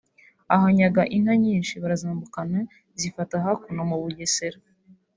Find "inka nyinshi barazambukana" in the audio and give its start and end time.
1.15-2.59